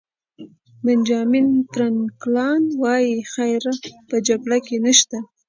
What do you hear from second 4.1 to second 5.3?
جګړه کې نشته.